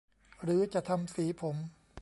[0.43, 1.55] หรือจะทำสีผม